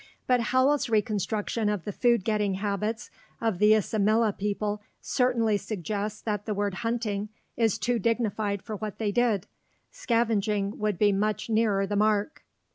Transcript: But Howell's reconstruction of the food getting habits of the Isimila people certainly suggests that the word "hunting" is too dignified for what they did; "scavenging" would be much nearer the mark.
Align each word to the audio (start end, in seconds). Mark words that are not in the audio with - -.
But 0.25 0.39
Howell's 0.39 0.89
reconstruction 0.89 1.69
of 1.69 1.83
the 1.85 1.91
food 1.91 2.23
getting 2.23 2.55
habits 2.55 3.11
of 3.39 3.59
the 3.59 3.73
Isimila 3.73 4.35
people 4.35 4.81
certainly 4.99 5.57
suggests 5.57 6.19
that 6.23 6.47
the 6.47 6.55
word 6.55 6.73
"hunting" 6.81 7.29
is 7.55 7.77
too 7.77 7.99
dignified 7.99 8.63
for 8.63 8.75
what 8.77 8.97
they 8.97 9.11
did; 9.11 9.45
"scavenging" 9.91 10.79
would 10.79 10.97
be 10.97 11.11
much 11.11 11.51
nearer 11.51 11.85
the 11.85 11.95
mark. 11.95 12.43